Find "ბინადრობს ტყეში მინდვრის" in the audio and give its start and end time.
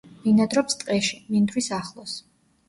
0.21-1.69